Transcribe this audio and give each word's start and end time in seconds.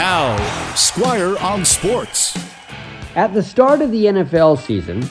Now, 0.00 0.74
Squire 0.76 1.36
on 1.40 1.62
Sports. 1.66 2.34
At 3.14 3.34
the 3.34 3.42
start 3.42 3.82
of 3.82 3.90
the 3.90 4.06
NFL 4.06 4.56
season, 4.56 5.06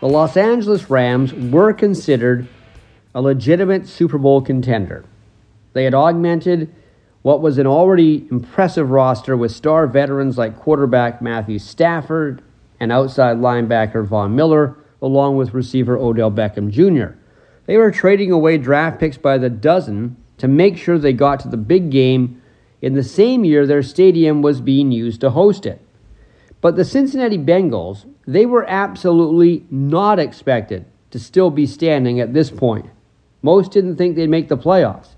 the 0.00 0.08
Los 0.08 0.36
Angeles 0.36 0.90
Rams 0.90 1.32
were 1.32 1.72
considered 1.72 2.48
a 3.14 3.22
legitimate 3.22 3.86
Super 3.86 4.18
Bowl 4.18 4.42
contender. 4.42 5.04
They 5.74 5.84
had 5.84 5.94
augmented 5.94 6.74
what 7.22 7.40
was 7.40 7.56
an 7.56 7.68
already 7.68 8.26
impressive 8.32 8.90
roster 8.90 9.36
with 9.36 9.52
star 9.52 9.86
veterans 9.86 10.36
like 10.36 10.58
quarterback 10.58 11.22
Matthew 11.22 11.60
Stafford 11.60 12.42
and 12.80 12.90
outside 12.90 13.36
linebacker 13.36 14.04
Von 14.04 14.34
Miller, 14.34 14.76
along 15.00 15.36
with 15.36 15.54
receiver 15.54 15.96
Odell 15.96 16.32
Beckham 16.32 16.68
Jr. 16.68 17.16
They 17.66 17.76
were 17.76 17.92
trading 17.92 18.32
away 18.32 18.58
draft 18.58 18.98
picks 18.98 19.16
by 19.16 19.38
the 19.38 19.50
dozen 19.50 20.16
to 20.38 20.48
make 20.48 20.78
sure 20.78 20.98
they 20.98 21.12
got 21.12 21.38
to 21.38 21.48
the 21.48 21.56
big 21.56 21.90
game 21.90 22.41
in 22.82 22.94
the 22.94 23.02
same 23.02 23.44
year 23.44 23.66
their 23.66 23.82
stadium 23.82 24.42
was 24.42 24.60
being 24.60 24.92
used 24.92 25.22
to 25.22 25.30
host 25.30 25.64
it. 25.64 25.80
But 26.60 26.76
the 26.76 26.84
Cincinnati 26.84 27.38
Bengals, 27.38 28.04
they 28.26 28.44
were 28.44 28.68
absolutely 28.68 29.64
not 29.70 30.18
expected 30.18 30.84
to 31.10 31.18
still 31.18 31.50
be 31.50 31.66
standing 31.66 32.20
at 32.20 32.34
this 32.34 32.50
point. 32.50 32.86
Most 33.40 33.72
didn't 33.72 33.96
think 33.96 34.16
they'd 34.16 34.28
make 34.28 34.48
the 34.48 34.56
playoffs, 34.56 35.10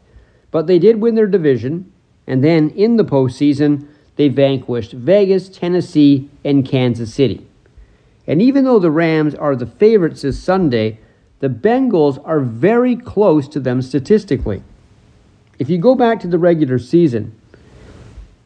but 0.50 0.66
they 0.66 0.78
did 0.78 1.00
win 1.00 1.14
their 1.14 1.26
division, 1.26 1.92
and 2.26 2.44
then 2.44 2.70
in 2.70 2.96
the 2.96 3.04
postseason, 3.04 3.86
they 4.16 4.28
vanquished 4.28 4.92
Vegas, 4.92 5.48
Tennessee, 5.48 6.30
and 6.44 6.66
Kansas 6.66 7.12
City. 7.12 7.46
And 8.26 8.40
even 8.40 8.64
though 8.64 8.78
the 8.78 8.90
Rams 8.90 9.34
are 9.34 9.56
the 9.56 9.66
favorites 9.66 10.22
this 10.22 10.42
Sunday, 10.42 10.98
the 11.40 11.48
Bengals 11.48 12.22
are 12.24 12.40
very 12.40 12.96
close 12.96 13.48
to 13.48 13.60
them 13.60 13.82
statistically. 13.82 14.62
If 15.58 15.68
you 15.68 15.78
go 15.78 15.94
back 15.94 16.20
to 16.20 16.28
the 16.28 16.38
regular 16.38 16.78
season, 16.78 17.38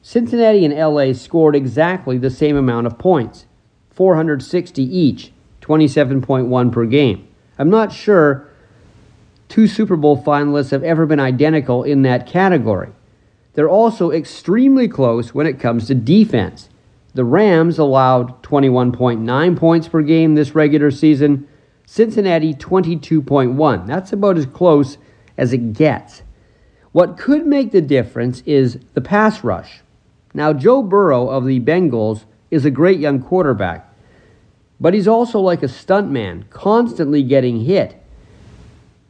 Cincinnati 0.09 0.65
and 0.65 0.75
LA 0.75 1.13
scored 1.13 1.55
exactly 1.55 2.17
the 2.17 2.31
same 2.31 2.57
amount 2.57 2.87
of 2.87 2.97
points 2.97 3.45
460 3.91 4.83
each, 4.83 5.33
27.1 5.61 6.73
per 6.73 6.87
game. 6.87 7.29
I'm 7.59 7.69
not 7.69 7.93
sure 7.93 8.49
two 9.51 9.67
Super 9.67 9.97
Bowl 9.97 10.17
finalists 10.23 10.71
have 10.71 10.83
ever 10.83 11.05
been 11.05 11.21
identical 11.21 11.85
in 11.85 12.01
that 12.05 12.27
category. 12.27 12.89
They're 13.53 13.69
also 13.69 14.11
extremely 14.11 14.89
close 14.89 15.35
when 15.35 15.47
it 15.47 15.61
comes 15.61 15.87
to 15.89 15.95
defense. 15.95 16.71
The 17.13 17.25
Rams 17.25 17.79
allowed 17.79 18.43
21.9 18.43 19.59
points 19.59 19.89
per 19.89 20.01
game 20.01 20.37
this 20.37 20.55
regular 20.55 20.91
season, 20.91 21.47
Cincinnati 21.85 22.55
22.1. 22.55 23.87
That's 23.87 24.15
about 24.15 24.39
as 24.39 24.47
close 24.47 24.97
as 25.37 25.53
it 25.53 25.75
gets. 25.75 26.23
What 26.93 27.19
could 27.19 27.47
make 27.47 27.73
the 27.73 27.83
difference 27.83 28.43
is 28.47 28.79
the 28.95 29.03
pass 29.03 29.45
rush. 29.45 29.83
Now, 30.39 30.53
Joe 30.53 30.85
Burrow 30.85 31.29
of 31.29 31.47
the 31.47 31.59
Bengals 31.59 32.23
is 32.49 32.65
a 32.65 32.71
great 32.71 33.01
young 33.01 33.21
quarterback, 33.21 33.93
but 34.79 34.95
he's 34.95 35.09
also 35.09 35.41
like 35.41 35.65
a 35.65 35.67
stuntman, 35.67 36.49
constantly 36.49 37.25
getting 37.25 37.65
hit. 37.65 38.01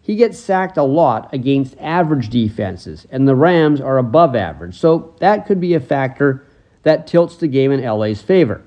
He 0.00 0.16
gets 0.16 0.38
sacked 0.38 0.78
a 0.78 0.84
lot 0.84 1.28
against 1.34 1.76
average 1.78 2.30
defenses, 2.30 3.06
and 3.10 3.28
the 3.28 3.34
Rams 3.34 3.78
are 3.78 3.98
above 3.98 4.34
average, 4.34 4.74
so 4.78 5.14
that 5.20 5.44
could 5.44 5.60
be 5.60 5.74
a 5.74 5.80
factor 5.80 6.46
that 6.82 7.06
tilts 7.06 7.36
the 7.36 7.46
game 7.46 7.72
in 7.72 7.84
LA's 7.84 8.22
favor. 8.22 8.62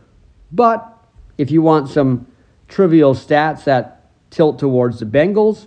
But 0.52 0.88
if 1.40 1.50
you 1.50 1.64
want 1.64 1.90
some 1.90 2.28
trivial 2.68 3.16
stats 3.16 3.64
that 3.64 4.08
tilt 4.30 4.60
towards 4.60 5.00
the 5.00 5.08
Bengals, 5.08 5.66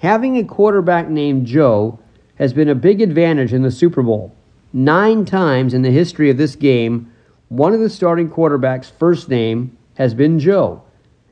having 0.00 0.36
a 0.36 0.42
quarterback 0.42 1.08
named 1.08 1.46
Joe 1.46 2.00
has 2.40 2.52
been 2.52 2.68
a 2.68 2.74
big 2.74 3.00
advantage 3.00 3.52
in 3.52 3.62
the 3.62 3.70
Super 3.70 4.02
Bowl. 4.02 4.34
Nine 4.76 5.24
times 5.24 5.72
in 5.72 5.80
the 5.80 5.90
history 5.90 6.28
of 6.28 6.36
this 6.36 6.54
game, 6.54 7.10
one 7.48 7.72
of 7.72 7.80
the 7.80 7.88
starting 7.88 8.28
quarterbacks' 8.28 8.90
first 8.90 9.30
name 9.30 9.74
has 9.94 10.12
been 10.12 10.38
Joe. 10.38 10.82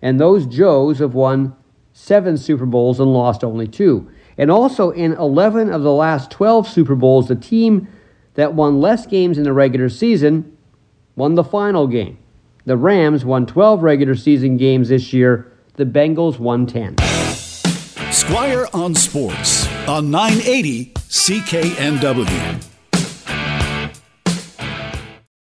And 0.01 0.19
those 0.19 0.47
Joes 0.47 0.99
have 1.01 1.13
won 1.13 1.55
seven 1.93 2.39
Super 2.39 2.65
Bowls 2.65 2.99
and 2.99 3.13
lost 3.13 3.45
only 3.45 3.69
two. 3.69 4.11
And 4.39 4.51
also 4.51 4.93
in 4.93 5.13
11 5.13 5.71
of 5.71 5.83
the 5.83 5.93
last 5.93 6.31
12 6.31 6.67
Super 6.67 6.95
Bowls, 6.95 7.29
the 7.29 7.35
team 7.37 7.87
that 8.33 8.55
won 8.55 8.81
less 8.81 9.05
games 9.07 9.37
in 9.37 9.45
the 9.45 9.53
regular 9.53 9.91
season 9.91 10.57
won 11.15 11.35
the 11.35 11.45
final 11.45 11.87
game. 11.87 12.17
The 12.65 12.79
Rams 12.79 13.27
won 13.27 13.45
12 13.45 13.83
regular 13.83 14.15
season 14.15 14.57
games 14.57 14.89
this 14.89 15.13
year, 15.13 15.53
the 15.75 15.85
Bengals 15.85 16.39
won 16.39 16.65
10. 16.65 16.97
Squire 18.11 18.67
on 18.73 18.95
Sports 18.95 19.69
on 19.87 20.11
980 20.11 20.95
CKNW. 20.95 22.74